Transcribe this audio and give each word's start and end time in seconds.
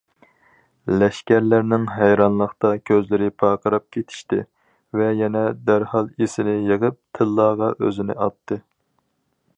لەشكەرلەرنىڭ 1.01 1.83
ھەيرانلىقتا 1.97 2.71
كۆزلىرى 2.91 3.27
پارقىراپ 3.43 3.87
كېتىشتى 3.97 4.41
ۋە 5.01 5.13
يەنە 5.21 5.45
دەرھال 5.69 6.13
ئېسىنى 6.17 6.59
يىغىپ 6.73 6.99
تىللاغا 7.21 7.73
ئۆزىنى 7.79 8.17
ئاتتى. 8.27 8.63